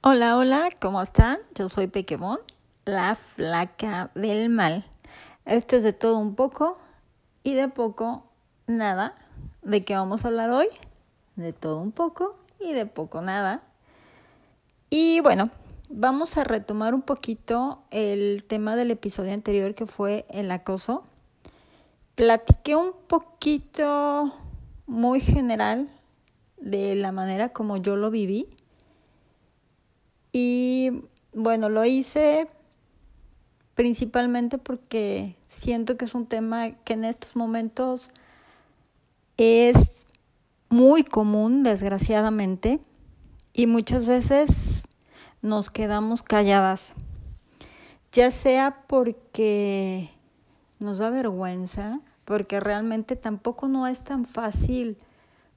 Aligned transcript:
Hola, 0.00 0.36
hola, 0.36 0.68
¿cómo 0.80 1.02
están? 1.02 1.40
Yo 1.56 1.68
soy 1.68 1.88
Pequemón, 1.88 2.38
la 2.84 3.16
flaca 3.16 4.12
del 4.14 4.48
mal. 4.48 4.84
Esto 5.44 5.74
es 5.74 5.82
de 5.82 5.92
todo 5.92 6.18
un 6.18 6.36
poco 6.36 6.78
y 7.42 7.54
de 7.54 7.66
poco 7.66 8.22
nada. 8.68 9.16
¿De 9.62 9.84
qué 9.84 9.96
vamos 9.96 10.24
a 10.24 10.28
hablar 10.28 10.50
hoy? 10.50 10.68
De 11.34 11.52
todo 11.52 11.80
un 11.80 11.90
poco 11.90 12.38
y 12.60 12.74
de 12.74 12.86
poco 12.86 13.22
nada. 13.22 13.64
Y 14.88 15.18
bueno, 15.18 15.50
vamos 15.88 16.36
a 16.36 16.44
retomar 16.44 16.94
un 16.94 17.02
poquito 17.02 17.82
el 17.90 18.44
tema 18.46 18.76
del 18.76 18.92
episodio 18.92 19.34
anterior 19.34 19.74
que 19.74 19.86
fue 19.86 20.26
el 20.30 20.52
acoso. 20.52 21.02
Platiqué 22.14 22.76
un 22.76 22.92
poquito 23.08 24.32
muy 24.86 25.20
general 25.20 25.88
de 26.56 26.94
la 26.94 27.10
manera 27.10 27.48
como 27.48 27.78
yo 27.78 27.96
lo 27.96 28.12
viví 28.12 28.48
bueno, 31.38 31.68
lo 31.68 31.84
hice 31.84 32.48
principalmente 33.74 34.58
porque 34.58 35.36
siento 35.46 35.96
que 35.96 36.04
es 36.04 36.14
un 36.14 36.26
tema 36.26 36.70
que 36.70 36.94
en 36.94 37.04
estos 37.04 37.36
momentos 37.36 38.10
es 39.36 40.04
muy 40.68 41.04
común, 41.04 41.62
desgraciadamente, 41.62 42.80
y 43.52 43.68
muchas 43.68 44.04
veces 44.04 44.82
nos 45.40 45.70
quedamos 45.70 46.24
calladas, 46.24 46.92
ya 48.10 48.32
sea 48.32 48.82
porque 48.88 50.10
nos 50.80 50.98
da 50.98 51.10
vergüenza, 51.10 52.00
porque 52.24 52.58
realmente 52.58 53.14
tampoco 53.14 53.68
no 53.68 53.86
es 53.86 54.02
tan 54.02 54.24
fácil, 54.24 54.98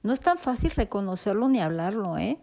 no 0.04 0.12
es 0.12 0.20
tan 0.20 0.38
fácil 0.38 0.70
reconocerlo 0.70 1.48
ni 1.48 1.60
hablarlo, 1.60 2.16
¿eh? 2.18 2.38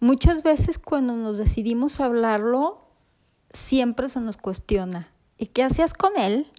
Muchas 0.00 0.42
veces 0.42 0.78
cuando 0.78 1.16
nos 1.16 1.38
decidimos 1.38 2.00
hablarlo, 2.00 2.84
siempre 3.50 4.08
se 4.08 4.20
nos 4.20 4.36
cuestiona. 4.36 5.08
¿Y 5.38 5.46
qué 5.46 5.64
hacías 5.64 5.94
con 5.94 6.16
él? 6.16 6.50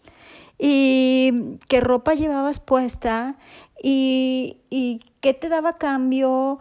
¿Y 0.58 1.58
qué 1.68 1.82
ropa 1.82 2.14
llevabas 2.14 2.60
puesta? 2.60 3.38
¿Y, 3.82 4.58
y 4.70 5.02
qué 5.20 5.34
te 5.34 5.50
daba 5.50 5.78
cambio? 5.78 6.60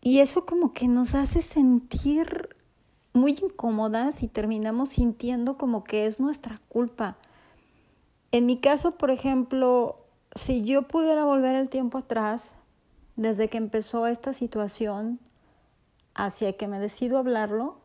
Y 0.00 0.20
eso 0.20 0.46
como 0.46 0.72
que 0.72 0.88
nos 0.88 1.14
hace 1.14 1.42
sentir 1.42 2.56
muy 3.12 3.32
incómodas 3.32 4.22
y 4.22 4.28
terminamos 4.28 4.90
sintiendo 4.90 5.56
como 5.56 5.84
que 5.84 6.06
es 6.06 6.20
nuestra 6.20 6.60
culpa. 6.68 7.16
En 8.30 8.46
mi 8.46 8.58
caso, 8.58 8.98
por 8.98 9.10
ejemplo, 9.10 9.98
si 10.34 10.62
yo 10.62 10.82
pudiera 10.82 11.24
volver 11.24 11.56
el 11.56 11.68
tiempo 11.68 11.98
atrás, 11.98 12.54
desde 13.16 13.48
que 13.48 13.56
empezó 13.56 14.06
esta 14.06 14.32
situación, 14.34 15.18
hacia 16.16 16.56
que 16.56 16.66
me 16.66 16.80
decido 16.80 17.18
hablarlo, 17.18 17.76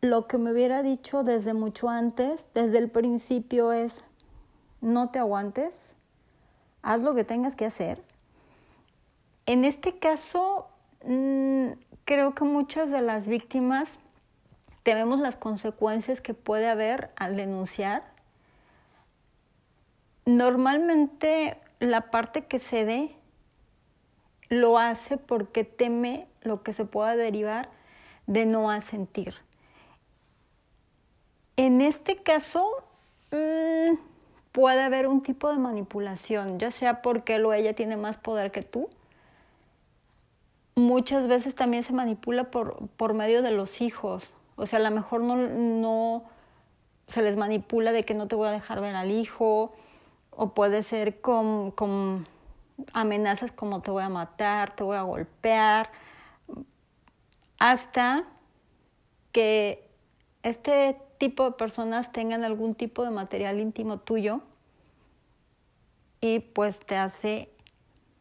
lo 0.00 0.28
que 0.28 0.38
me 0.38 0.52
hubiera 0.52 0.82
dicho 0.82 1.24
desde 1.24 1.54
mucho 1.54 1.88
antes, 1.88 2.46
desde 2.54 2.78
el 2.78 2.90
principio 2.90 3.72
es, 3.72 4.04
no 4.80 5.10
te 5.10 5.18
aguantes, 5.18 5.94
haz 6.82 7.02
lo 7.02 7.14
que 7.14 7.24
tengas 7.24 7.56
que 7.56 7.66
hacer. 7.66 8.04
En 9.46 9.64
este 9.64 9.98
caso, 9.98 10.68
mm, 11.04 11.70
creo 12.04 12.34
que 12.34 12.44
muchas 12.44 12.90
de 12.90 13.00
las 13.00 13.26
víctimas 13.26 13.98
tememos 14.82 15.20
las 15.20 15.36
consecuencias 15.36 16.20
que 16.20 16.34
puede 16.34 16.68
haber 16.68 17.10
al 17.16 17.36
denunciar. 17.36 18.04
Normalmente 20.26 21.58
la 21.80 22.10
parte 22.10 22.44
que 22.44 22.58
cede 22.58 23.16
lo 24.48 24.78
hace 24.78 25.16
porque 25.16 25.64
teme 25.64 26.28
lo 26.48 26.62
que 26.62 26.72
se 26.72 26.84
pueda 26.84 27.14
derivar 27.14 27.70
de 28.26 28.46
no 28.46 28.70
asentir. 28.70 29.34
En 31.56 31.80
este 31.80 32.16
caso, 32.16 32.68
mm, 33.30 33.96
puede 34.52 34.82
haber 34.82 35.06
un 35.06 35.22
tipo 35.22 35.50
de 35.50 35.58
manipulación, 35.58 36.58
ya 36.58 36.70
sea 36.70 37.02
porque 37.02 37.36
él 37.36 37.46
o 37.46 37.52
ella 37.52 37.74
tiene 37.74 37.96
más 37.96 38.16
poder 38.16 38.50
que 38.50 38.62
tú. 38.62 38.88
Muchas 40.74 41.26
veces 41.28 41.54
también 41.54 41.82
se 41.82 41.92
manipula 41.92 42.50
por, 42.50 42.88
por 42.96 43.14
medio 43.14 43.42
de 43.42 43.50
los 43.50 43.80
hijos. 43.80 44.34
O 44.56 44.66
sea, 44.66 44.78
a 44.78 44.82
lo 44.82 44.90
mejor 44.90 45.20
no, 45.20 45.36
no 45.36 46.24
se 47.08 47.22
les 47.22 47.36
manipula 47.36 47.92
de 47.92 48.04
que 48.04 48.14
no 48.14 48.28
te 48.28 48.36
voy 48.36 48.48
a 48.48 48.52
dejar 48.52 48.80
ver 48.80 48.94
al 48.94 49.10
hijo, 49.10 49.72
o 50.30 50.54
puede 50.54 50.82
ser 50.82 51.20
con, 51.20 51.72
con 51.72 52.26
amenazas 52.92 53.50
como 53.50 53.80
te 53.80 53.90
voy 53.90 54.04
a 54.04 54.08
matar, 54.08 54.74
te 54.76 54.84
voy 54.84 54.96
a 54.96 55.02
golpear, 55.02 55.90
hasta 57.58 58.24
que 59.32 59.88
este 60.42 60.96
tipo 61.18 61.44
de 61.44 61.52
personas 61.52 62.12
tengan 62.12 62.44
algún 62.44 62.74
tipo 62.74 63.04
de 63.04 63.10
material 63.10 63.60
íntimo 63.60 63.98
tuyo 63.98 64.40
y 66.20 66.40
pues 66.40 66.80
te 66.80 66.96
hace 66.96 67.50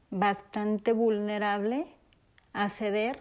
bastante 0.10 0.94
vulnerable 0.94 1.88
a 2.54 2.70
ceder. 2.70 3.20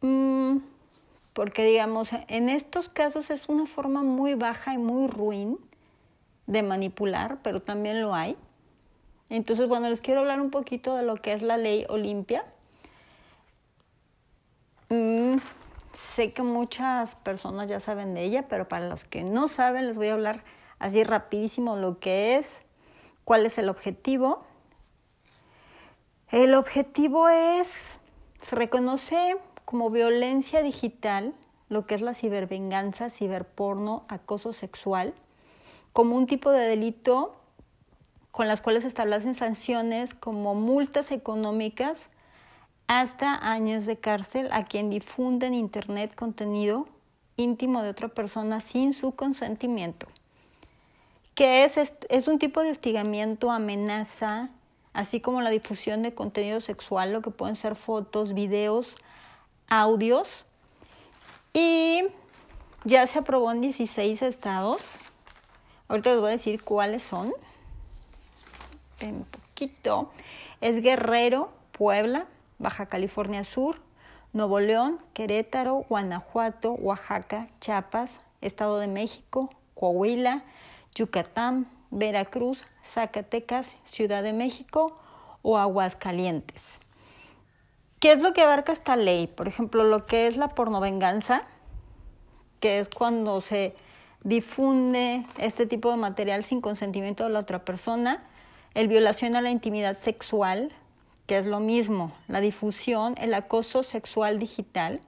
Mm, 0.00 0.58
porque 1.32 1.64
digamos, 1.64 2.10
en 2.28 2.48
estos 2.48 2.88
casos 2.88 3.30
es 3.30 3.48
una 3.48 3.66
forma 3.66 4.02
muy 4.02 4.34
baja 4.34 4.74
y 4.74 4.78
muy 4.78 5.08
ruin 5.08 5.58
de 6.46 6.62
manipular, 6.62 7.38
pero 7.42 7.60
también 7.60 8.02
lo 8.02 8.14
hay. 8.14 8.36
Entonces, 9.30 9.68
bueno, 9.68 9.88
les 9.88 10.00
quiero 10.00 10.20
hablar 10.20 10.40
un 10.40 10.50
poquito 10.50 10.96
de 10.96 11.02
lo 11.02 11.16
que 11.16 11.32
es 11.32 11.42
la 11.42 11.56
ley 11.56 11.86
Olimpia. 11.88 12.44
Mm, 14.92 15.38
sé 15.94 16.34
que 16.34 16.42
muchas 16.42 17.14
personas 17.16 17.66
ya 17.66 17.80
saben 17.80 18.12
de 18.12 18.24
ella, 18.24 18.46
pero 18.46 18.68
para 18.68 18.90
los 18.90 19.04
que 19.04 19.24
no 19.24 19.48
saben, 19.48 19.86
les 19.86 19.96
voy 19.96 20.08
a 20.08 20.12
hablar 20.12 20.44
así 20.78 21.02
rapidísimo 21.02 21.76
lo 21.76 21.98
que 21.98 22.36
es, 22.36 22.60
cuál 23.24 23.46
es 23.46 23.56
el 23.56 23.70
objetivo. 23.70 24.44
El 26.28 26.54
objetivo 26.54 27.30
es, 27.30 27.98
se 28.42 28.54
reconoce 28.54 29.38
como 29.64 29.88
violencia 29.88 30.62
digital, 30.62 31.32
lo 31.70 31.86
que 31.86 31.94
es 31.94 32.02
la 32.02 32.12
cibervenganza, 32.12 33.08
ciberporno, 33.08 34.04
acoso 34.08 34.52
sexual 34.52 35.14
como 35.94 36.16
un 36.16 36.26
tipo 36.26 36.50
de 36.50 36.66
delito 36.68 37.34
con 38.30 38.46
las 38.46 38.60
cuales 38.60 38.82
se 38.82 38.88
establecen 38.88 39.34
sanciones 39.34 40.12
como 40.14 40.54
multas 40.54 41.12
económicas 41.12 42.10
hasta 43.00 43.34
años 43.34 43.86
de 43.86 43.96
cárcel 43.96 44.48
a 44.52 44.64
quien 44.64 44.90
difunde 44.90 45.46
en 45.46 45.54
Internet 45.54 46.14
contenido 46.14 46.86
íntimo 47.36 47.82
de 47.82 47.90
otra 47.90 48.08
persona 48.08 48.60
sin 48.60 48.92
su 48.92 49.14
consentimiento. 49.14 50.06
Que 51.34 51.64
es, 51.64 51.76
es 52.08 52.28
un 52.28 52.38
tipo 52.38 52.60
de 52.60 52.70
hostigamiento, 52.70 53.50
amenaza, 53.50 54.50
así 54.92 55.20
como 55.20 55.40
la 55.40 55.50
difusión 55.50 56.02
de 56.02 56.14
contenido 56.14 56.60
sexual, 56.60 57.12
lo 57.12 57.22
que 57.22 57.30
pueden 57.30 57.56
ser 57.56 57.74
fotos, 57.74 58.34
videos, 58.34 58.96
audios. 59.68 60.44
Y 61.54 62.02
ya 62.84 63.06
se 63.06 63.20
aprobó 63.20 63.50
en 63.52 63.62
16 63.62 64.22
estados 64.22 64.82
Ahorita 65.92 66.12
les 66.12 66.20
voy 66.20 66.28
a 66.30 66.32
decir 66.32 66.62
cuáles 66.62 67.02
son. 67.02 67.34
Un 69.02 69.24
poquito. 69.24 70.10
Es 70.62 70.80
Guerrero, 70.80 71.50
Puebla, 71.72 72.24
Baja 72.58 72.86
California 72.86 73.44
Sur, 73.44 73.80
Nuevo 74.32 74.60
León, 74.60 74.98
Querétaro, 75.12 75.84
Guanajuato, 75.88 76.72
Oaxaca, 76.72 77.48
Chiapas, 77.60 78.22
Estado 78.40 78.78
de 78.78 78.86
México, 78.86 79.50
Coahuila, 79.74 80.44
Yucatán, 80.94 81.68
Veracruz, 81.90 82.66
Zacatecas, 82.82 83.76
Ciudad 83.84 84.22
de 84.22 84.32
México 84.32 84.98
o 85.42 85.58
Aguascalientes. 85.58 86.80
¿Qué 88.00 88.12
es 88.12 88.22
lo 88.22 88.32
que 88.32 88.42
abarca 88.42 88.72
esta 88.72 88.96
ley? 88.96 89.26
Por 89.26 89.46
ejemplo, 89.46 89.84
lo 89.84 90.06
que 90.06 90.26
es 90.26 90.36
la 90.36 90.48
pornovenganza, 90.48 91.42
que 92.58 92.80
es 92.80 92.88
cuando 92.88 93.40
se 93.40 93.76
difunde 94.24 95.26
este 95.38 95.66
tipo 95.66 95.90
de 95.90 95.96
material 95.96 96.44
sin 96.44 96.60
consentimiento 96.60 97.24
de 97.24 97.30
la 97.30 97.40
otra 97.40 97.64
persona, 97.64 98.24
el 98.74 98.88
violación 98.88 99.36
a 99.36 99.40
la 99.40 99.50
intimidad 99.50 99.96
sexual, 99.96 100.72
es 101.38 101.46
lo 101.46 101.60
mismo, 101.60 102.12
la 102.28 102.40
difusión, 102.40 103.14
el 103.18 103.34
acoso 103.34 103.82
sexual 103.82 104.38
digital, 104.38 105.00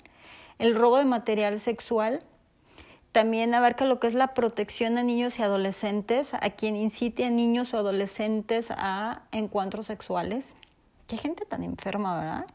el 0.58 0.74
robo 0.74 0.98
de 0.98 1.04
material 1.04 1.58
sexual, 1.58 2.22
también 3.12 3.54
abarca 3.54 3.84
lo 3.84 4.00
que 4.00 4.08
es 4.08 4.14
la 4.14 4.34
protección 4.34 4.98
a 4.98 5.04
niños 5.04 5.38
y 5.38 5.42
adolescentes, 5.42 6.34
a 6.34 6.50
quien 6.50 6.74
incite 6.74 7.24
a 7.24 7.30
niños 7.30 7.72
o 7.72 7.78
adolescentes 7.78 8.72
a 8.72 9.22
encuentros 9.30 9.86
sexuales. 9.86 10.56
Qué 11.06 11.16
gente 11.16 11.44
tan 11.44 11.62
enferma, 11.62 12.18
¿verdad? 12.18 12.46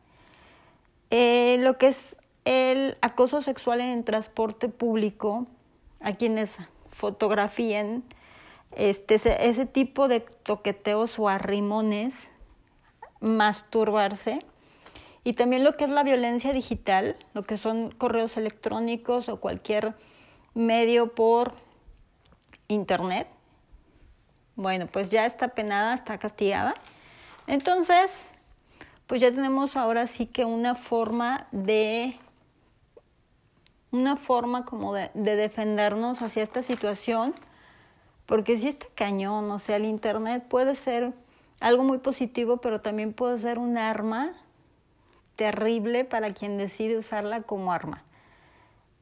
Eh, 1.11 1.57
lo 1.59 1.77
que 1.77 1.87
es 1.87 2.17
el 2.45 2.97
acoso 3.01 3.41
sexual 3.41 3.79
en 3.79 4.03
transporte 4.03 4.69
público, 4.69 5.47
a 6.01 6.13
quienes 6.13 6.57
fotografíen 6.91 8.03
este, 8.71 9.15
ese, 9.15 9.65
tipo 9.65 10.07
de 10.07 10.19
toqueteos 10.19 11.17
o 11.19 11.29
arrimones, 11.29 12.29
masturbarse 13.19 14.39
y 15.23 15.33
también 15.33 15.63
lo 15.63 15.75
que 15.75 15.83
es 15.83 15.89
la 15.89 16.03
violencia 16.03 16.53
digital, 16.53 17.17
lo 17.33 17.43
que 17.43 17.57
son 17.57 17.91
correos 17.91 18.37
electrónicos 18.37 19.29
o 19.29 19.39
cualquier 19.39 19.95
medio 20.53 21.13
por 21.13 21.53
internet. 22.67 23.27
Bueno, 24.55 24.87
pues 24.87 25.09
ya 25.09 25.25
está 25.25 25.49
penada, 25.49 25.93
está 25.93 26.17
castigada. 26.17 26.73
Entonces, 27.47 28.11
pues 29.07 29.21
ya 29.21 29.31
tenemos 29.31 29.75
ahora 29.75 30.07
sí 30.07 30.25
que 30.25 30.45
una 30.45 30.75
forma 30.75 31.47
de 31.51 32.17
una 33.91 34.15
forma 34.15 34.65
como 34.65 34.93
de, 34.93 35.09
de 35.15 35.35
defendernos 35.35 36.21
hacia 36.21 36.43
esta 36.43 36.61
situación, 36.61 37.33
porque 38.27 38.57
si 38.57 38.67
está 38.67 38.85
cañón, 38.93 39.49
o 39.49 39.57
sea, 39.57 39.77
el 39.77 39.85
internet 39.85 40.45
puede 40.47 40.75
ser 40.75 41.13
algo 41.59 41.83
muy 41.83 41.97
positivo, 41.97 42.57
pero 42.57 42.81
también 42.81 43.13
puede 43.13 43.37
ser 43.39 43.59
un 43.59 43.77
arma 43.77 44.33
terrible 45.35 46.05
para 46.05 46.31
quien 46.33 46.57
decide 46.57 46.97
usarla 46.97 47.41
como 47.41 47.71
arma. 47.71 48.03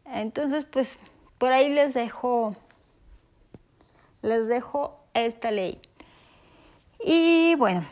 Entonces, 0.05 0.65
pues 0.65 0.97
por 1.37 1.51
ahí 1.51 1.69
les 1.69 1.93
dejo 1.93 2.55
les 4.21 4.47
dejo 4.47 4.99
esta 5.13 5.51
ley. 5.51 5.79
Y 7.03 7.55
bueno, 7.55 7.85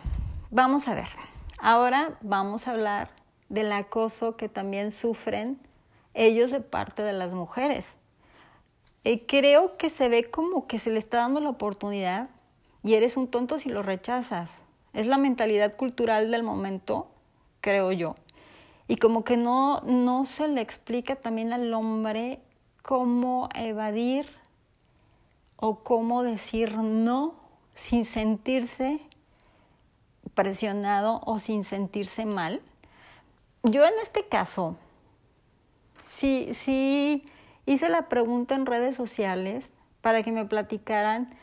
vamos 0.52 0.88
a 0.88 0.94
ver. 0.94 1.08
Ahora 1.60 2.18
vamos 2.22 2.68
a 2.68 2.72
hablar 2.72 3.10
del 3.50 3.72
acoso 3.72 4.36
que 4.36 4.50
también 4.50 4.92
sufren 4.92 5.60
ellos 6.14 6.52
de 6.52 6.62
parte 6.62 7.04
de 7.04 7.14
las 7.14 7.34
mujeres. 7.34 7.86
Eh, 9.04 9.26
creo 9.26 9.78
que 9.78 9.90
se 9.90 10.10
ve 10.10 10.30
como 10.30 10.68
que 10.68 10.80
se 10.80 10.90
le 10.90 11.00
está 11.00 11.18
dando 11.18 11.40
la 11.40 11.50
oportunidad 11.50 12.30
y 12.86 12.94
eres 12.94 13.18
un 13.18 13.28
tonto 13.28 13.58
si 13.58 13.70
lo 13.70 13.82
rechazas. 13.82 14.60
Es 14.94 15.08
la 15.08 15.18
mentalidad 15.18 15.76
cultural 15.76 16.30
del 16.30 16.44
momento, 16.44 17.08
creo 17.60 17.92
yo. 17.92 18.16
Y 18.88 18.98
como 18.98 19.24
que 19.24 19.38
no, 19.38 19.82
no 19.82 20.26
se 20.26 20.48
le 20.48 20.62
explica 20.62 21.16
también 21.16 21.52
al 21.52 21.74
hombre 21.74 22.42
cómo 22.84 23.50
evadir 23.56 24.28
o 25.56 25.80
cómo 25.80 26.22
decir 26.22 26.78
no 26.78 27.34
sin 27.74 28.06
sentirse 28.06 29.00
presionado 30.36 31.22
o 31.26 31.40
sin 31.40 31.64
sentirse 31.64 32.28
mal. 32.28 32.62
Yo 33.64 33.84
en 33.84 33.96
este 34.04 34.28
caso, 34.28 34.76
sí, 36.06 36.50
sí 36.54 37.26
hice 37.66 37.90
la 37.90 38.10
pregunta 38.10 38.54
en 38.54 38.68
redes 38.68 38.96
sociales 38.96 39.74
para 40.02 40.22
que 40.22 40.32
me 40.32 40.46
platicaran 40.46 41.36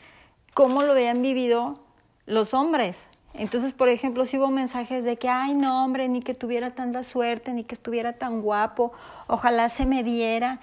cómo 0.53 0.83
lo 0.83 0.93
habían 0.93 1.21
vivido 1.21 1.79
los 2.25 2.53
hombres. 2.53 3.07
Entonces, 3.33 3.73
por 3.73 3.89
ejemplo, 3.89 4.25
si 4.25 4.37
hubo 4.37 4.49
mensajes 4.49 5.03
de 5.03 5.17
que, 5.17 5.27
ay, 5.27 5.53
no, 5.55 5.83
hombre, 5.83 6.07
ni 6.07 6.21
que 6.21 6.35
tuviera 6.35 6.71
tanta 6.71 7.03
suerte, 7.03 7.51
ni 7.51 7.63
que 7.63 7.73
estuviera 7.73 8.13
tan 8.13 8.41
guapo, 8.41 8.91
ojalá 9.27 9.69
se 9.69 9.85
me 9.85 10.03
diera. 10.03 10.59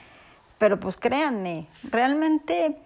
Pero 0.59 0.79
pues 0.79 0.97
créanme, 0.97 1.67
realmente 1.91 2.77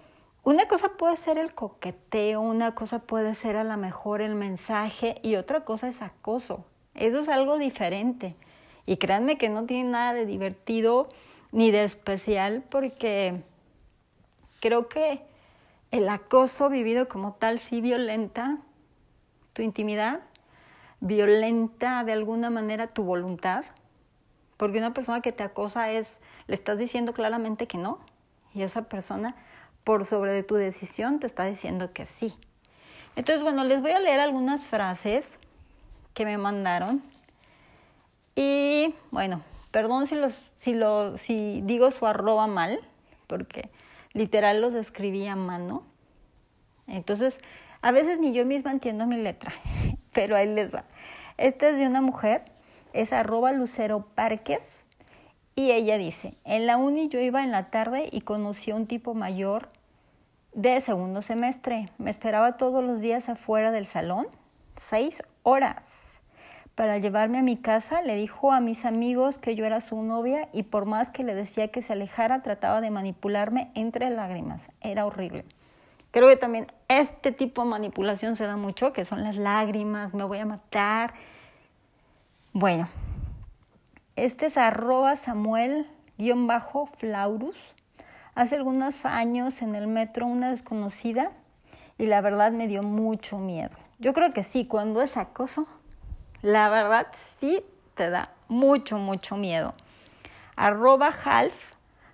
una 0.43 0.67
cosa 0.69 0.91
puede 0.91 1.17
ser 1.17 1.39
el 1.39 1.55
coqueteo, 1.55 2.41
una 2.41 2.75
cosa 2.75 3.01
puede 3.01 3.35
ser 3.35 3.57
a 3.57 3.65
lo 3.65 3.77
mejor 3.77 4.23
el 4.23 4.35
mensaje 4.35 5.19
y 5.23 5.37
otra 5.37 5.65
cosa 5.65 5.89
es 5.89 6.01
acoso. 6.01 6.65
Eso 6.95 7.19
es 7.19 7.29
algo 7.29 7.59
diferente. 7.59 8.37
Y 8.87 8.97
créanme 8.97 9.39
que 9.39 9.49
no 9.49 9.65
tiene 9.65 9.91
nada 9.91 10.15
de 10.15 10.25
divertido 10.25 11.09
ni 11.51 11.71
de 11.71 11.85
especial 11.85 12.63
porque 12.69 13.43
creo 14.61 14.89
que 14.89 15.21
el 15.91 16.09
acoso 16.09 16.69
vivido 16.69 17.09
como 17.09 17.35
tal 17.35 17.59
sí 17.59 17.81
violenta 17.81 18.59
tu 19.53 19.63
intimidad, 19.63 20.21
violenta 21.01 22.05
de 22.05 22.13
alguna 22.13 22.51
manera 22.51 22.89
tu 22.89 23.05
voluntad, 23.05 23.65
porque 24.57 24.79
una 24.79 24.95
persona 24.95 25.21
que 25.21 25.33
te 25.33 25.43
acosa 25.43 25.91
es, 25.91 26.19
le 26.47 26.55
estás 26.55 26.79
diciendo 26.79 27.13
claramente 27.13 27.67
que 27.67 27.79
no, 27.79 27.99
y 28.53 28.63
esa 28.63 28.83
persona 28.83 29.37
por 29.85 30.05
sobre 30.05 30.33
de 30.33 30.43
tu 30.43 30.55
decisión 30.55 31.21
te 31.21 31.27
está 31.27 31.45
diciendo 31.45 31.93
que 31.93 32.07
sí. 32.07 32.35
Entonces, 33.17 33.43
bueno, 33.43 33.65
les 33.65 33.81
voy 33.81 33.93
a 33.93 34.01
leer 34.01 34.21
algunas 34.21 34.67
frases 34.67 35.39
que 36.15 36.25
me 36.25 36.39
mandaron. 36.39 37.03
Y 38.35 38.95
bueno, 39.11 39.43
perdón 39.71 40.07
si, 40.07 40.15
los, 40.15 40.53
si, 40.57 40.75
lo, 40.75 41.17
si 41.17 41.61
digo 41.65 41.91
su 41.91 42.07
arroba 42.07 42.47
mal, 42.47 42.81
porque 43.27 43.71
literal 44.15 44.61
los 44.61 44.75
escribí 44.75 45.27
a 45.27 45.37
mano. 45.37 45.83
Entonces, 46.87 47.41
a 47.83 47.93
veces 47.93 48.19
ni 48.19 48.33
yo 48.33 48.47
misma 48.47 48.73
entiendo 48.73 49.07
mi 49.07 49.17
letra, 49.17 49.53
pero 50.13 50.37
ahí 50.37 50.49
les 50.49 50.75
va. 50.75 50.85
Esta 51.37 51.69
es 51.69 51.77
de 51.77 51.87
una 51.87 52.01
mujer, 52.01 52.45
es 52.93 53.13
arroba 53.13 53.53
Lucero 53.53 54.07
Parques, 54.15 54.85
y 55.57 55.71
ella 55.71 55.99
dice, 55.99 56.35
en 56.45 56.67
la 56.67 56.77
uni 56.77 57.09
yo 57.09 57.21
iba 57.21 57.45
en 57.45 57.53
la 57.53 57.71
tarde 57.71 58.09
y 58.11 58.23
conocí 58.23 58.73
a 58.73 58.77
un 58.77 58.87
tipo 58.87 59.15
mayor 59.15 59.69
de 60.53 60.81
segundo 60.81 61.23
semestre. 61.23 61.91
Me 61.99 62.11
esperaba 62.11 62.57
todos 62.57 62.83
los 62.83 63.01
días 63.01 63.29
afuera 63.29 63.71
del 63.71 63.87
salón, 63.87 64.27
seis 64.75 65.23
horas. 65.43 66.14
Para 66.75 66.99
llevarme 66.99 67.39
a 67.39 67.43
mi 67.43 67.57
casa 67.57 68.03
le 68.03 68.17
dijo 68.17 68.51
a 68.51 68.59
mis 68.59 68.85
amigos 68.85 69.39
que 69.39 69.55
yo 69.55 69.65
era 69.65 69.81
su 69.81 70.03
novia 70.03 70.49
y 70.53 70.65
por 70.65 70.87
más 70.87 71.09
que 71.09 71.23
le 71.23 71.33
decía 71.35 71.69
que 71.69 71.83
se 71.83 71.93
alejara 71.93 72.43
trataba 72.43 72.81
de 72.81 72.91
manipularme 72.91 73.71
entre 73.75 74.11
lágrimas. 74.11 74.73
Era 74.81 75.07
horrible. 75.07 75.45
Creo 76.11 76.29
que 76.29 76.37
también 76.37 76.67
este 76.89 77.31
tipo 77.31 77.63
de 77.63 77.71
manipulación 77.71 78.35
se 78.35 78.47
da 78.47 78.57
mucho, 78.57 78.93
que 78.93 79.05
son 79.05 79.23
las 79.23 79.37
lágrimas, 79.37 80.15
me 80.15 80.25
voy 80.25 80.39
a 80.39 80.47
matar. 80.47 81.15
Bueno, 82.53 82.89
este 84.17 84.47
es 84.47 84.57
arroba 84.57 85.15
Samuel-Flaurus. 85.15 87.73
Hace 88.35 88.57
algunos 88.57 89.07
años 89.07 89.63
en 89.63 89.77
el 89.77 89.87
metro 89.87 90.27
una 90.27 90.51
desconocida 90.51 91.31
y 91.99 92.07
la 92.07 92.21
verdad 92.21 92.51
me 92.51 92.67
dio 92.67 92.83
mucho 92.83 93.39
miedo. 93.39 93.77
Yo 94.01 94.13
creo 94.13 94.33
que 94.33 94.43
sí, 94.43 94.67
cuando 94.67 95.03
es 95.03 95.17
acoso, 95.17 95.69
la 96.45 96.69
verdad 96.69 97.07
sí 97.39 97.65
te 97.95 98.11
da 98.11 98.35
mucho, 98.49 98.99
mucho 98.99 99.35
miedo. 99.35 99.73
Arroba 100.57 101.07
half 101.25 101.55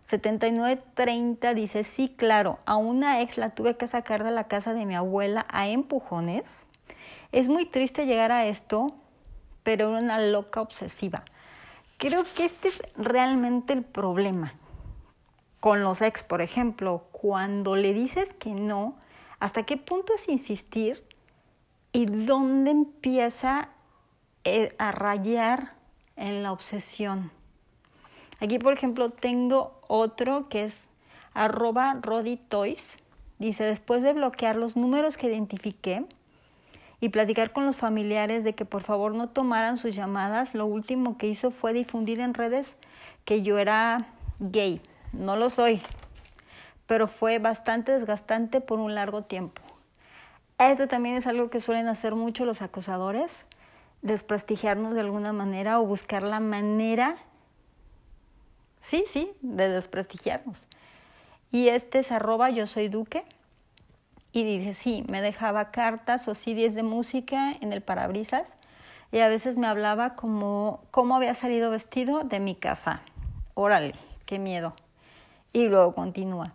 7930 0.06 1.53
dice, 1.53 1.82
sí, 1.82 2.15
claro, 2.17 2.61
a 2.65 2.77
una 2.77 3.23
ex 3.23 3.37
la 3.38 3.50
tuve 3.50 3.77
que 3.77 3.88
sacar 3.88 4.23
de 4.23 4.31
la 4.31 4.44
casa 4.44 4.73
de 4.73 4.87
mi 4.87 4.94
abuela 4.94 5.47
a 5.50 5.67
empujones. 5.67 6.65
Es 7.32 7.49
muy 7.49 7.67
triste 7.67 8.06
llegar 8.06 8.31
a 8.31 8.47
esto, 8.47 8.94
pero 9.65 9.91
era 9.91 9.99
una 9.99 10.21
loca 10.21 10.61
obsesiva. 10.61 11.25
Creo 11.97 12.23
que 12.37 12.44
este 12.44 12.69
es 12.69 12.83
realmente 12.97 13.73
el 13.73 13.83
problema. 13.83 14.54
Con 15.59 15.83
los 15.83 16.02
ex, 16.02 16.23
por 16.23 16.40
ejemplo, 16.40 17.09
cuando 17.11 17.75
le 17.75 17.93
dices 17.93 18.33
que 18.35 18.50
no, 18.50 18.97
¿hasta 19.40 19.64
qué 19.64 19.76
punto 19.76 20.14
es 20.14 20.28
insistir? 20.28 21.04
¿Y 21.93 22.07
dónde 22.07 22.71
empieza 22.71 23.71
a 24.78 24.92
rayar 24.92 25.75
en 26.16 26.42
la 26.42 26.52
obsesión? 26.52 27.30
Aquí, 28.40 28.59
por 28.59 28.73
ejemplo, 28.73 29.11
tengo 29.11 29.80
otro 29.87 30.49
que 30.49 30.64
es 30.64 30.88
arroba 31.35 31.99
roditoys. 32.00 32.97
Dice, 33.38 33.64
después 33.64 34.02
de 34.02 34.12
bloquear 34.12 34.56
los 34.56 34.76
números 34.76 35.16
que 35.16 35.28
identifiqué, 35.28 36.06
y 37.00 37.09
platicar 37.09 37.52
con 37.52 37.64
los 37.64 37.76
familiares 37.76 38.44
de 38.44 38.54
que 38.54 38.64
por 38.64 38.82
favor 38.82 39.14
no 39.14 39.28
tomaran 39.28 39.78
sus 39.78 39.94
llamadas, 39.97 40.54
lo 40.54 40.66
último 40.66 41.16
que 41.16 41.28
hizo 41.28 41.50
fue 41.50 41.73
difundir 41.73 42.20
en 42.20 42.35
redes 42.35 42.76
que 43.25 43.42
yo 43.42 43.59
era 43.59 44.06
gay. 44.38 44.82
No 45.12 45.37
lo 45.37 45.49
soy, 45.50 45.80
pero 46.87 47.09
fue 47.09 47.38
bastante 47.38 47.92
desgastante 47.92 48.61
por 48.61 48.78
un 48.78 48.94
largo 48.94 49.23
tiempo. 49.23 49.62
Esto 50.59 50.88
también 50.88 51.16
es 51.16 51.26
algo 51.26 51.49
que 51.49 51.61
suelen 51.61 51.88
hacer 51.88 52.14
mucho 52.14 52.44
los 52.44 52.61
acosadores, 52.61 53.47
desprestigiarnos 54.02 54.95
de 54.95 55.00
alguna 55.00 55.33
manera 55.33 55.80
o 55.80 55.87
buscar 55.87 56.23
la 56.23 56.40
manera, 56.40 57.16
sí, 58.80 59.04
sí, 59.07 59.33
de 59.40 59.69
desprestigiarnos. 59.69 60.69
Y 61.50 61.69
este 61.69 61.99
es 61.99 62.12
arroba 62.12 62.50
yo 62.50 62.66
soy 62.66 62.88
Duque 62.88 63.25
y 64.33 64.45
dice, 64.45 64.75
sí, 64.75 65.04
me 65.09 65.21
dejaba 65.21 65.71
cartas 65.71 66.28
o 66.28 66.35
CDs 66.35 66.75
de 66.75 66.83
música 66.83 67.52
en 67.61 67.73
el 67.73 67.83
parabrisas 67.83 68.57
y 69.12 69.19
a 69.19 69.28
veces 69.28 69.57
me 69.57 69.66
hablaba 69.66 70.14
como 70.14 70.83
cómo 70.90 71.16
había 71.16 71.35
salido 71.35 71.71
vestido 71.71 72.23
de 72.23 72.38
mi 72.38 72.54
casa. 72.54 73.02
Órale, 73.54 73.95
qué 74.26 74.38
miedo. 74.38 74.75
Y 75.52 75.66
luego 75.66 75.95
continúa. 75.95 76.52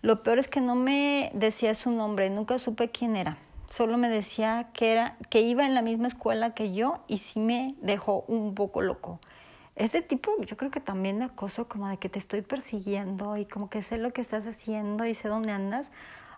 Lo 0.00 0.22
peor 0.22 0.38
es 0.38 0.48
que 0.48 0.60
no 0.60 0.74
me 0.74 1.30
decía 1.34 1.74
su 1.74 1.90
nombre, 1.90 2.30
nunca 2.30 2.58
supe 2.58 2.90
quién 2.90 3.16
era. 3.16 3.36
Solo 3.68 3.96
me 3.98 4.08
decía 4.08 4.70
que 4.72 4.90
era 4.90 5.16
que 5.30 5.42
iba 5.42 5.64
en 5.64 5.74
la 5.74 5.82
misma 5.82 6.08
escuela 6.08 6.54
que 6.54 6.74
yo 6.74 7.04
y 7.06 7.18
sí 7.18 7.38
me 7.38 7.76
dejó 7.80 8.24
un 8.26 8.56
poco 8.56 8.82
loco. 8.82 9.20
Ese 9.76 10.02
tipo, 10.02 10.32
yo 10.44 10.56
creo 10.56 10.72
que 10.72 10.80
también 10.80 11.20
de 11.20 11.26
acoso, 11.26 11.68
como 11.68 11.88
de 11.88 11.98
que 11.98 12.08
te 12.08 12.18
estoy 12.18 12.42
persiguiendo 12.42 13.36
y 13.36 13.44
como 13.44 13.70
que 13.70 13.82
sé 13.82 13.98
lo 13.98 14.12
que 14.12 14.20
estás 14.20 14.46
haciendo 14.46 15.04
y 15.04 15.14
sé 15.14 15.28
dónde 15.28 15.52
andas 15.52 15.92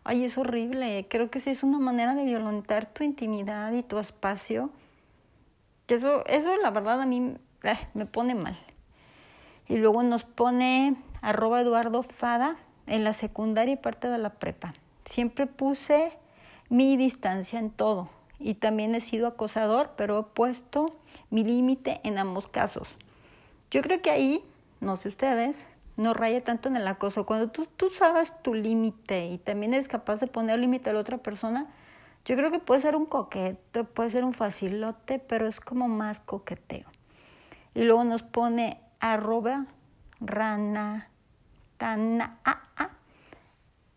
ay, 0.05 0.25
es 0.25 0.39
horrible. 0.39 1.07
Creo 1.09 1.31
que 1.31 1.41
sí 1.41 1.51
es 1.51 1.63
una 1.63 1.79
manera 1.79 2.15
de 2.15 2.25
violentar 2.25 2.87
tu 2.87 3.05
intimidad 3.05 3.73
y 3.73 3.83
tu 3.83 3.99
espacio. 3.99 4.71
Eso, 5.89 6.25
eso 6.27 6.57
la 6.57 6.71
verdad 6.71 7.01
a 7.01 7.07
mí 7.07 7.37
eh, 7.63 7.79
me 7.95 8.07
pone 8.07 8.35
mal. 8.35 8.57
Y 9.69 9.77
luego 9.77 10.03
nos 10.03 10.25
pone 10.25 10.97
arroba 11.21 11.61
Eduardo 11.61 12.03
Fada 12.03 12.57
en 12.87 13.05
la 13.05 13.13
secundaria 13.13 13.75
y 13.75 13.77
parte 13.77 14.09
de 14.09 14.19
la 14.19 14.31
prepa. 14.31 14.75
Siempre 15.05 15.47
puse 15.47 16.13
mi 16.71 16.97
distancia 16.97 17.59
en 17.59 17.71
todo 17.71 18.09
y 18.39 18.55
también 18.55 18.95
he 18.95 19.00
sido 19.00 19.27
acosador, 19.27 19.91
pero 19.97 20.19
he 20.19 20.23
puesto 20.23 20.97
mi 21.29 21.45
límite 21.45 22.00
en 22.05 22.17
ambos 22.17 22.49
casos. 22.49 22.97
Yo 23.71 23.83
creo 23.83 24.00
que 24.00 24.11
ahí, 24.11 24.43
no 24.81 24.97
sé 24.97 25.09
ustedes, 25.09 25.67
no 25.97 26.15
raya 26.15 26.43
tanto 26.43 26.71
en 26.71 26.77
el 26.77 26.89
acoso. 26.89 27.27
Cuando 27.27 27.50
tú, 27.50 27.67
tú 27.77 27.91
sabes 27.91 28.33
tu 28.43 28.55
límite 28.55 29.27
y 29.27 29.37
también 29.37 29.75
eres 29.75 29.89
capaz 29.89 30.21
de 30.21 30.27
poner 30.27 30.59
límite 30.59 30.89
a 30.89 30.95
la 30.95 31.00
otra 31.00 31.19
persona, 31.19 31.67
yo 32.25 32.37
creo 32.37 32.50
que 32.50 32.59
puede 32.59 32.81
ser 32.81 32.97
un 32.97 33.07
coqueto, 33.07 33.85
puede 33.85 34.11
ser 34.11 34.25
un 34.25 34.33
facilote, 34.33 35.19
pero 35.19 35.47
es 35.47 35.61
como 35.61 35.89
más 35.89 36.21
coqueteo. 36.21 36.87
Y 37.75 37.83
luego 37.83 38.05
nos 38.05 38.23
pone 38.23 38.81
arroba 39.00 39.67
rana 40.21 41.09
tana 41.79 42.39
ah. 42.45 42.60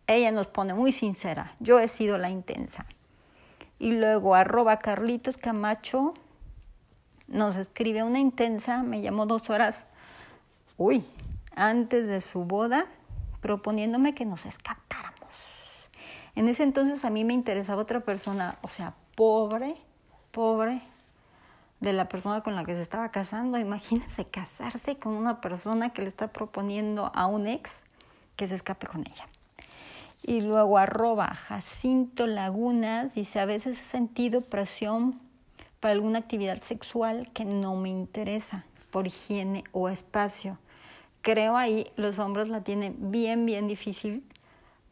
Ella 0.06 0.32
nos 0.32 0.48
pone 0.48 0.74
muy 0.74 0.92
sincera, 0.92 1.54
yo 1.60 1.80
he 1.80 1.88
sido 1.88 2.18
la 2.18 2.30
intensa. 2.30 2.86
Y 3.78 3.92
luego 3.92 4.34
arroba 4.34 4.78
Carlitos 4.78 5.36
Camacho 5.36 6.14
nos 7.26 7.56
escribe 7.56 8.02
una 8.02 8.20
intensa, 8.20 8.82
me 8.82 9.00
llamó 9.00 9.26
dos 9.26 9.48
horas, 9.50 9.86
uy, 10.76 11.04
antes 11.56 12.06
de 12.06 12.20
su 12.20 12.44
boda, 12.44 12.86
proponiéndome 13.40 14.14
que 14.14 14.24
nos 14.24 14.46
escapáramos. 14.46 15.88
En 16.34 16.48
ese 16.48 16.64
entonces 16.64 17.04
a 17.04 17.10
mí 17.10 17.24
me 17.24 17.32
interesaba 17.32 17.82
otra 17.82 18.00
persona, 18.00 18.58
o 18.62 18.68
sea, 18.68 18.94
pobre, 19.14 19.76
pobre 20.32 20.82
de 21.80 21.92
la 21.92 22.08
persona 22.08 22.42
con 22.42 22.56
la 22.56 22.64
que 22.64 22.74
se 22.74 22.82
estaba 22.82 23.10
casando. 23.10 23.58
Imagínense 23.58 24.24
casarse 24.24 24.96
con 24.98 25.12
una 25.12 25.40
persona 25.40 25.92
que 25.92 26.02
le 26.02 26.08
está 26.08 26.28
proponiendo 26.28 27.12
a 27.14 27.26
un 27.26 27.46
ex 27.46 27.80
que 28.36 28.48
se 28.48 28.56
escape 28.56 28.86
con 28.86 29.00
ella. 29.00 29.28
Y 30.26 30.40
luego 30.40 30.78
arroba 30.78 31.34
Jacinto 31.34 32.26
Lagunas, 32.26 33.14
dice, 33.14 33.40
a 33.40 33.44
veces 33.44 33.78
he 33.78 33.84
sentido 33.84 34.40
presión 34.40 35.20
para 35.80 35.92
alguna 35.92 36.20
actividad 36.20 36.62
sexual 36.62 37.30
que 37.34 37.44
no 37.44 37.76
me 37.76 37.90
interesa 37.90 38.64
por 38.90 39.06
higiene 39.06 39.64
o 39.72 39.90
espacio. 39.90 40.56
Creo 41.20 41.58
ahí 41.58 41.88
los 41.96 42.18
hombres 42.18 42.48
la 42.48 42.62
tienen 42.62 43.10
bien, 43.10 43.44
bien 43.44 43.68
difícil 43.68 44.24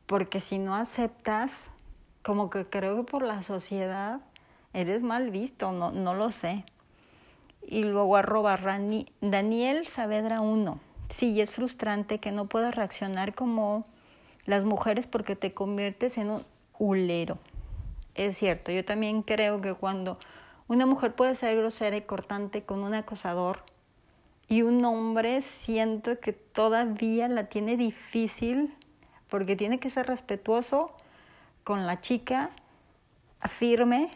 porque 0.04 0.38
si 0.38 0.58
no 0.58 0.76
aceptas, 0.76 1.70
como 2.22 2.50
que 2.50 2.66
creo 2.66 2.98
que 2.98 3.10
por 3.10 3.22
la 3.22 3.42
sociedad 3.42 4.20
eres 4.74 5.00
mal 5.00 5.30
visto, 5.30 5.72
no, 5.72 5.92
no 5.92 6.12
lo 6.12 6.30
sé. 6.30 6.66
Y 7.66 7.84
luego 7.84 8.16
arroba 8.16 8.56
Rani, 8.56 9.06
Daniel 9.22 9.86
Saavedra 9.86 10.42
1. 10.42 10.78
Sí, 11.08 11.40
es 11.40 11.52
frustrante 11.52 12.18
que 12.18 12.32
no 12.32 12.44
puedas 12.48 12.74
reaccionar 12.74 13.34
como 13.34 13.86
las 14.44 14.64
mujeres 14.64 15.06
porque 15.06 15.36
te 15.36 15.54
conviertes 15.54 16.18
en 16.18 16.30
un 16.30 16.44
hulero. 16.78 17.38
Es 18.14 18.36
cierto, 18.36 18.72
yo 18.72 18.84
también 18.84 19.22
creo 19.22 19.60
que 19.60 19.74
cuando 19.74 20.18
una 20.68 20.86
mujer 20.86 21.14
puede 21.14 21.34
ser 21.34 21.56
grosera 21.56 21.96
y 21.96 22.02
cortante 22.02 22.62
con 22.62 22.82
un 22.82 22.94
acosador 22.94 23.62
y 24.48 24.62
un 24.62 24.84
hombre 24.84 25.40
siento 25.40 26.18
que 26.20 26.32
todavía 26.32 27.28
la 27.28 27.48
tiene 27.48 27.76
difícil 27.76 28.74
porque 29.28 29.56
tiene 29.56 29.80
que 29.80 29.88
ser 29.88 30.06
respetuoso 30.06 30.94
con 31.64 31.86
la 31.86 32.00
chica, 32.00 32.50
firme, 33.40 34.10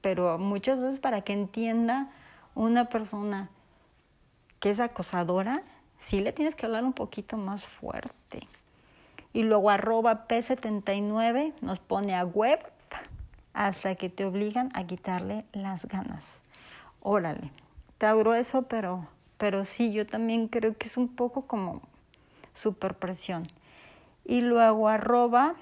pero 0.00 0.38
muchas 0.38 0.80
veces 0.80 1.00
para 1.00 1.22
que 1.22 1.32
entienda 1.32 2.10
una 2.54 2.88
persona 2.88 3.50
que 4.60 4.70
es 4.70 4.80
acosadora, 4.80 5.62
sí 6.00 6.20
le 6.20 6.32
tienes 6.32 6.54
que 6.54 6.66
hablar 6.66 6.84
un 6.84 6.92
poquito 6.92 7.36
más 7.36 7.66
fuerte. 7.66 8.46
Y 9.32 9.42
luego 9.42 9.70
arroba 9.70 10.26
P79 10.26 11.54
nos 11.60 11.78
pone 11.78 12.14
a 12.16 12.24
web 12.24 12.58
hasta 13.52 13.94
que 13.96 14.08
te 14.08 14.24
obligan 14.24 14.70
a 14.74 14.84
quitarle 14.84 15.44
las 15.52 15.86
ganas. 15.86 16.24
Órale, 17.00 17.50
está 17.90 18.14
grueso, 18.14 18.62
pero, 18.62 19.08
pero 19.36 19.64
sí, 19.64 19.92
yo 19.92 20.06
también 20.06 20.48
creo 20.48 20.76
que 20.76 20.88
es 20.88 20.96
un 20.96 21.08
poco 21.08 21.46
como 21.46 21.82
superpresión. 22.54 23.48
Y 24.24 24.40
luego 24.40 24.88
arroba 24.88 25.54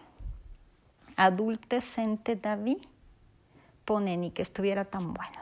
adultecente 1.17 2.37
David 2.37 2.79
pone 3.85 4.17
ni 4.17 4.31
que 4.31 4.43
estuviera 4.43 4.85
tan 4.85 5.15
bueno. 5.15 5.39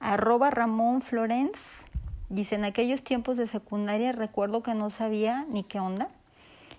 Arroba 0.00 0.50
Ramón 0.50 1.00
Florence 1.00 1.86
dice, 2.28 2.54
en 2.54 2.64
aquellos 2.64 3.02
tiempos 3.02 3.36
de 3.36 3.46
secundaria 3.46 4.12
recuerdo 4.12 4.62
que 4.62 4.74
no 4.74 4.90
sabía 4.90 5.44
ni 5.48 5.64
qué 5.64 5.80
onda 5.80 6.08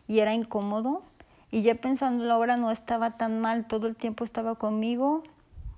y 0.08 0.20
era 0.20 0.34
incómodo 0.34 1.04
y 1.52 1.62
ya 1.62 1.76
pensando 1.76 2.26
la 2.26 2.38
hora 2.38 2.58
no 2.58 2.72
estaba 2.72 3.18
tan 3.18 3.40
mal, 3.40 3.66
todo 3.66 3.88
el 3.88 3.96
tiempo 3.96 4.24
estaba 4.24 4.56
conmigo 4.56 5.24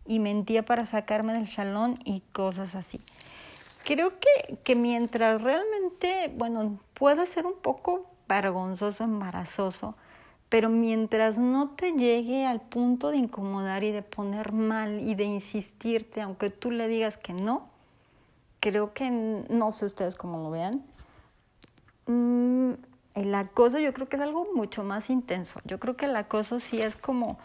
y 0.05 0.19
mentía 0.19 0.63
para 0.63 0.85
sacarme 0.85 1.33
del 1.33 1.47
salón 1.47 1.99
y 2.03 2.21
cosas 2.31 2.75
así. 2.75 3.01
Creo 3.83 4.13
que, 4.19 4.57
que 4.63 4.75
mientras 4.75 5.41
realmente, 5.41 6.33
bueno, 6.35 6.79
puede 6.93 7.25
ser 7.25 7.45
un 7.45 7.55
poco 7.61 8.05
vergonzoso, 8.27 9.03
embarazoso, 9.03 9.95
pero 10.49 10.69
mientras 10.69 11.37
no 11.37 11.69
te 11.69 11.91
llegue 11.91 12.45
al 12.45 12.61
punto 12.61 13.11
de 13.11 13.17
incomodar 13.17 13.83
y 13.83 13.91
de 13.91 14.01
poner 14.01 14.53
mal 14.53 15.01
y 15.01 15.15
de 15.15 15.25
insistirte, 15.25 16.21
aunque 16.21 16.49
tú 16.49 16.71
le 16.71 16.87
digas 16.87 17.17
que 17.17 17.33
no, 17.33 17.67
creo 18.59 18.93
que 18.93 19.09
no 19.09 19.71
sé 19.71 19.85
ustedes 19.85 20.15
cómo 20.15 20.43
lo 20.43 20.51
vean. 20.51 20.83
Mm, 22.05 22.73
el 23.15 23.35
acoso 23.35 23.79
yo 23.79 23.93
creo 23.93 24.07
que 24.07 24.17
es 24.17 24.21
algo 24.21 24.47
mucho 24.53 24.83
más 24.83 25.09
intenso. 25.09 25.59
Yo 25.65 25.79
creo 25.79 25.97
que 25.97 26.05
el 26.05 26.15
acoso 26.15 26.59
sí 26.59 26.81
es 26.81 26.95
como, 26.95 27.39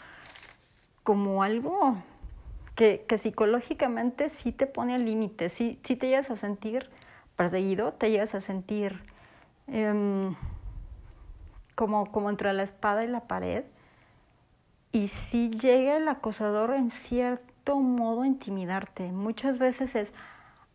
como 1.03 1.43
algo 1.43 1.97
que, 2.75 3.05
que 3.09 3.19
psicológicamente 3.19 4.29
sí 4.29 4.53
te 4.53 4.67
pone 4.67 4.95
al 4.95 5.05
límite, 5.05 5.49
sí, 5.49 5.81
sí 5.83 5.97
te 5.97 6.09
llegas 6.09 6.31
a 6.31 6.37
sentir 6.37 6.91
perseguido, 7.37 7.93
te 7.93 8.11
llegas 8.11 8.35
a 8.35 8.41
sentir 8.41 9.13
Em, 9.67 10.35
como, 11.75 12.11
como 12.11 12.31
entre 12.31 12.53
la 12.53 12.63
espada 12.63 13.05
y 13.05 13.09
la 13.09 13.27
pared. 13.27 13.65
Y 14.93 15.09
si 15.09 15.51
llega 15.51 15.97
el 15.97 16.09
acosador 16.09 16.73
en 16.75 16.91
cierto 16.91 17.77
modo 17.77 18.23
a 18.23 18.27
intimidarte. 18.27 19.13
Muchas 19.13 19.59
veces 19.59 19.95
es, 19.95 20.13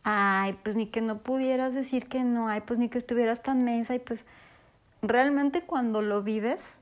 ay, 0.09 0.57
pues 0.63 0.77
ni 0.77 0.85
que 0.85 1.01
no 1.01 1.17
pudieras 1.17 1.73
decir 1.73 2.07
que 2.07 2.23
no, 2.23 2.47
ay, 2.47 2.61
pues 2.61 2.79
ni 2.79 2.87
que 2.87 2.97
estuvieras 2.97 3.43
tan 3.43 3.65
mesa. 3.65 3.93
Y 3.93 3.99
pues 3.99 4.23
realmente 5.01 5.63
cuando 5.63 6.01
lo 6.01 6.23
vives 6.23 6.77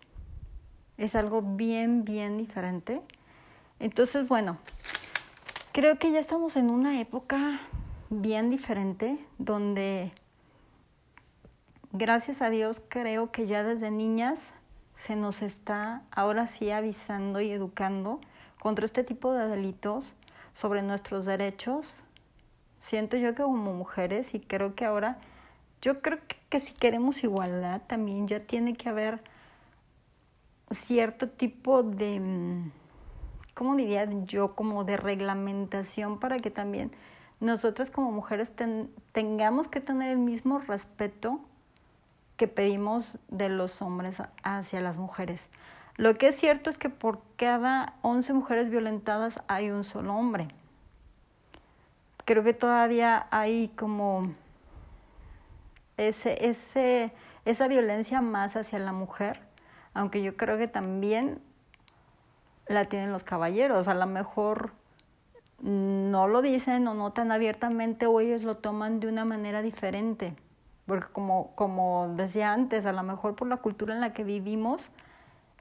es 0.99 1.15
algo 1.15 1.41
bien, 1.41 2.05
bien 2.05 2.37
diferente. 2.37 3.01
Entonces, 3.79 4.27
bueno, 4.27 4.59
creo 5.71 5.97
que 5.97 6.11
ya 6.11 6.19
estamos 6.19 6.55
en 6.55 6.69
una 6.69 7.01
época 7.01 7.61
bien 8.11 8.51
diferente 8.51 9.17
donde 9.39 10.11
gracias 11.93 12.43
a 12.43 12.51
Dios 12.51 12.79
creo 12.89 13.31
que 13.31 13.47
ya 13.47 13.63
desde 13.63 13.89
niñas 13.89 14.53
se 14.93 15.15
nos 15.15 15.41
está 15.41 16.03
ahora 16.11 16.45
sí 16.45 16.69
avisando 16.69 17.41
y 17.41 17.49
educando 17.49 18.21
contra 18.59 18.85
este 18.85 19.03
tipo 19.03 19.33
de 19.33 19.47
delitos, 19.47 20.13
sobre 20.53 20.83
nuestros 20.83 21.25
derechos. 21.25 21.91
Siento 22.85 23.17
yo 23.17 23.33
que 23.33 23.41
como 23.41 23.73
mujeres 23.73 24.35
y 24.35 24.39
creo 24.39 24.75
que 24.75 24.85
ahora, 24.85 25.17
yo 25.81 26.03
creo 26.03 26.19
que, 26.27 26.35
que 26.49 26.59
si 26.59 26.71
queremos 26.71 27.23
igualdad 27.23 27.81
también 27.87 28.27
ya 28.27 28.41
tiene 28.41 28.75
que 28.75 28.89
haber 28.89 29.23
cierto 30.69 31.27
tipo 31.27 31.81
de, 31.81 32.19
mm, 32.19 32.71
¿cómo 33.55 33.75
diría 33.75 34.07
yo? 34.25 34.53
Como 34.53 34.83
de 34.83 34.97
reglamentación 34.97 36.19
para 36.19 36.37
que 36.37 36.51
también 36.51 36.91
nosotras 37.39 37.89
como 37.89 38.11
mujeres 38.11 38.53
tengamos 39.11 39.67
que 39.67 39.81
tener 39.81 40.11
el 40.11 40.19
mismo 40.19 40.59
respeto 40.59 41.39
que 42.37 42.47
pedimos 42.47 43.17
de 43.29 43.49
los 43.49 43.81
hombres 43.81 44.21
hacia 44.43 44.79
las 44.79 44.99
mujeres. 44.99 45.49
Lo 45.97 46.19
que 46.19 46.27
es 46.27 46.35
cierto 46.35 46.69
es 46.69 46.77
que 46.77 46.91
por 46.91 47.19
cada 47.35 47.95
11 48.03 48.33
mujeres 48.33 48.69
violentadas 48.69 49.39
hay 49.47 49.71
un 49.71 49.83
solo 49.83 50.13
hombre. 50.13 50.49
Creo 52.25 52.43
que 52.43 52.53
todavía 52.53 53.27
hay 53.31 53.69
como 53.69 54.33
ese, 55.97 56.47
ese, 56.47 57.13
esa 57.45 57.67
violencia 57.67 58.21
más 58.21 58.55
hacia 58.55 58.79
la 58.79 58.91
mujer, 58.91 59.39
aunque 59.93 60.21
yo 60.21 60.35
creo 60.35 60.57
que 60.57 60.67
también 60.67 61.41
la 62.67 62.85
tienen 62.85 63.11
los 63.11 63.23
caballeros. 63.23 63.87
A 63.87 63.93
lo 63.93 64.07
mejor 64.07 64.71
no 65.61 66.27
lo 66.27 66.41
dicen 66.41 66.87
o 66.87 66.93
no 66.93 67.13
tan 67.13 67.31
abiertamente 67.31 68.07
o 68.07 68.19
ellos 68.19 68.43
lo 68.43 68.57
toman 68.57 68.99
de 68.99 69.07
una 69.07 69.23
manera 69.23 69.61
diferente 69.61 70.35
porque 70.85 71.07
como, 71.11 71.51
como 71.55 72.13
decía 72.15 72.53
antes, 72.53 72.85
a 72.85 72.93
lo 72.93 73.03
mejor 73.03 73.35
por 73.35 73.47
la 73.47 73.57
cultura 73.57 73.93
en 73.93 74.01
la 74.01 74.13
que 74.13 74.23
vivimos, 74.23 74.89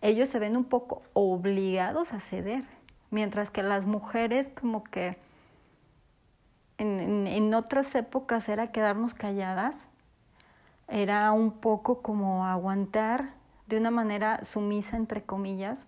ellos 0.02 0.28
se 0.28 0.38
ven 0.38 0.56
un 0.56 0.64
poco 0.64 1.02
obligados 1.14 2.12
a 2.12 2.20
ceder, 2.20 2.64
mientras 3.10 3.50
que 3.50 3.62
las 3.62 3.86
mujeres 3.86 4.50
como 4.54 4.84
que 4.84 5.16
en, 6.78 7.26
en 7.26 7.54
otras 7.54 7.94
épocas 7.94 8.48
era 8.48 8.72
quedarnos 8.72 9.14
calladas, 9.14 9.86
era 10.88 11.30
un 11.32 11.52
poco 11.52 12.02
como 12.02 12.46
aguantar 12.46 13.34
de 13.66 13.78
una 13.78 13.90
manera 13.90 14.42
sumisa, 14.44 14.96
entre 14.96 15.22
comillas, 15.22 15.86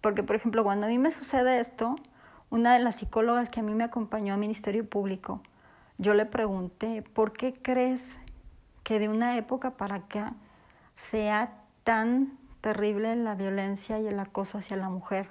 porque, 0.00 0.22
por 0.22 0.36
ejemplo, 0.36 0.64
cuando 0.64 0.86
a 0.86 0.88
mí 0.88 0.98
me 0.98 1.10
sucede 1.10 1.60
esto, 1.60 1.96
una 2.50 2.72
de 2.72 2.80
las 2.80 2.96
psicólogas 2.96 3.50
que 3.50 3.60
a 3.60 3.62
mí 3.62 3.74
me 3.74 3.84
acompañó 3.84 4.34
al 4.34 4.40
Ministerio 4.40 4.88
Público, 4.88 5.42
yo 5.98 6.14
le 6.14 6.26
pregunté, 6.26 7.02
¿por 7.02 7.32
qué 7.32 7.54
crees 7.54 8.18
que 8.84 8.98
de 8.98 9.08
una 9.08 9.36
época 9.36 9.72
para 9.72 9.96
acá 9.96 10.34
sea 10.94 11.52
tan 11.84 12.38
terrible 12.60 13.14
la 13.16 13.34
violencia 13.34 13.98
y 13.98 14.06
el 14.06 14.18
acoso 14.18 14.58
hacia 14.58 14.76
la 14.76 14.88
mujer? 14.88 15.28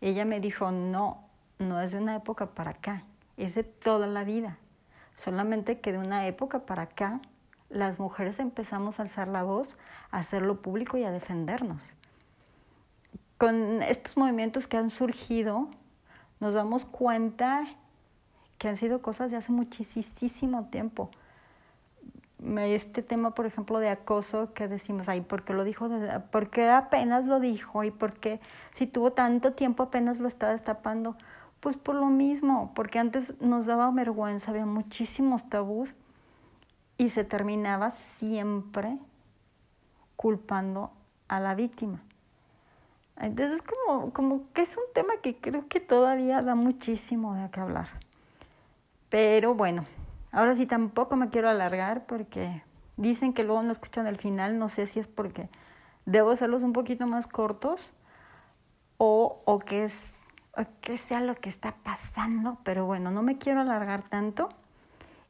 ella 0.00 0.24
me 0.24 0.40
dijo, 0.40 0.70
no, 0.70 1.22
no 1.58 1.80
es 1.80 1.92
de 1.92 1.98
una 1.98 2.16
época 2.16 2.54
para 2.54 2.70
acá, 2.70 3.04
es 3.44 3.54
de 3.54 3.64
toda 3.64 4.06
la 4.06 4.24
vida. 4.24 4.58
Solamente 5.14 5.80
que 5.80 5.92
de 5.92 5.98
una 5.98 6.26
época 6.26 6.66
para 6.66 6.82
acá 6.82 7.20
las 7.68 7.98
mujeres 7.98 8.40
empezamos 8.40 8.98
a 8.98 9.02
alzar 9.02 9.28
la 9.28 9.42
voz, 9.42 9.76
a 10.10 10.18
hacerlo 10.18 10.60
público 10.60 10.96
y 10.96 11.04
a 11.04 11.10
defendernos. 11.10 11.82
Con 13.38 13.82
estos 13.82 14.16
movimientos 14.16 14.66
que 14.66 14.76
han 14.76 14.90
surgido, 14.90 15.68
nos 16.40 16.54
damos 16.54 16.84
cuenta 16.84 17.64
que 18.58 18.68
han 18.68 18.76
sido 18.76 19.00
cosas 19.00 19.30
de 19.30 19.36
hace 19.36 19.52
muchísimo 19.52 20.66
tiempo. 20.66 21.10
Este 22.56 23.02
tema, 23.02 23.34
por 23.34 23.46
ejemplo, 23.46 23.78
de 23.78 23.90
acoso, 23.90 24.52
que 24.54 24.66
decimos, 24.66 25.08
ay, 25.08 25.20
¿por 25.20 25.44
qué 25.44 25.52
lo 25.52 25.64
dijo? 25.64 25.88
¿Por 26.30 26.50
qué 26.50 26.68
apenas 26.68 27.26
lo 27.26 27.38
dijo? 27.40 27.84
¿Y 27.84 27.90
por 27.90 28.14
qué 28.14 28.40
si 28.74 28.86
tuvo 28.86 29.12
tanto 29.12 29.52
tiempo 29.52 29.84
apenas 29.84 30.18
lo 30.18 30.28
está 30.28 30.50
destapando? 30.50 31.16
Pues 31.60 31.76
por 31.76 31.94
lo 31.94 32.06
mismo, 32.06 32.72
porque 32.74 32.98
antes 32.98 33.38
nos 33.40 33.66
daba 33.66 33.90
vergüenza, 33.90 34.50
había 34.50 34.66
muchísimos 34.66 35.48
tabús 35.48 35.94
y 36.96 37.10
se 37.10 37.24
terminaba 37.24 37.90
siempre 37.90 38.98
culpando 40.16 40.90
a 41.28 41.40
la 41.40 41.54
víctima. 41.54 42.02
Entonces, 43.16 43.62
como, 43.62 44.12
como 44.12 44.52
que 44.54 44.62
es 44.62 44.76
un 44.76 44.84
tema 44.94 45.14
que 45.22 45.36
creo 45.36 45.68
que 45.68 45.80
todavía 45.80 46.40
da 46.40 46.54
muchísimo 46.54 47.34
de 47.34 47.50
qué 47.50 47.60
hablar. 47.60 47.88
Pero 49.10 49.54
bueno, 49.54 49.84
ahora 50.32 50.56
sí 50.56 50.64
tampoco 50.64 51.16
me 51.16 51.28
quiero 51.28 51.50
alargar 51.50 52.06
porque 52.06 52.62
dicen 52.96 53.32
que 53.34 53.44
luego 53.44 53.62
no 53.62 53.72
escuchan 53.72 54.06
el 54.06 54.16
final. 54.16 54.58
No 54.58 54.68
sé 54.68 54.86
si 54.86 55.00
es 55.00 55.08
porque 55.08 55.50
debo 56.06 56.30
hacerlos 56.30 56.62
un 56.62 56.72
poquito 56.72 57.06
más 57.06 57.26
cortos 57.26 57.92
o, 58.96 59.42
o, 59.44 59.58
que, 59.58 59.84
es, 59.84 59.94
o 60.56 60.62
que 60.80 60.96
sea 60.98 61.20
lo 61.20 61.34
que 61.34 61.48
está 61.48 61.74
pasando. 61.82 62.58
Pero 62.64 62.86
bueno, 62.86 63.10
no 63.10 63.22
me 63.22 63.38
quiero 63.38 63.60
alargar 63.60 64.08
tanto. 64.08 64.48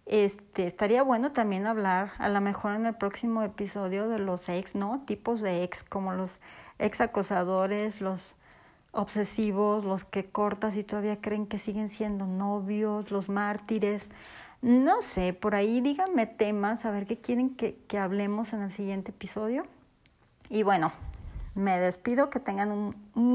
Este, 0.06 0.66
estaría 0.66 1.02
bueno 1.02 1.30
también 1.32 1.66
hablar, 1.66 2.12
a 2.18 2.28
lo 2.28 2.40
mejor 2.40 2.72
en 2.74 2.86
el 2.86 2.94
próximo 2.94 3.44
episodio, 3.44 4.08
de 4.08 4.18
los 4.18 4.48
ex, 4.48 4.74
¿no? 4.74 5.02
Tipos 5.06 5.40
de 5.40 5.62
ex, 5.62 5.84
como 5.84 6.12
los 6.12 6.40
ex 6.80 7.00
acosadores, 7.00 8.00
los 8.00 8.34
obsesivos, 8.92 9.84
los 9.84 10.02
que 10.02 10.24
cortas 10.24 10.76
y 10.76 10.82
todavía 10.82 11.20
creen 11.20 11.46
que 11.46 11.58
siguen 11.58 11.88
siendo 11.88 12.26
novios, 12.26 13.12
los 13.12 13.28
mártires. 13.28 14.10
No 14.62 15.00
sé, 15.00 15.32
por 15.32 15.54
ahí 15.54 15.80
díganme 15.80 16.26
temas, 16.26 16.84
a 16.84 16.90
ver 16.90 17.06
qué 17.06 17.20
quieren 17.20 17.54
que, 17.54 17.76
que 17.86 17.98
hablemos 17.98 18.52
en 18.52 18.62
el 18.62 18.72
siguiente 18.72 19.12
episodio. 19.12 19.64
Y 20.48 20.64
bueno, 20.64 20.92
me 21.54 21.78
despido, 21.78 22.30
que 22.30 22.40
tengan 22.40 22.72
un 22.72 22.96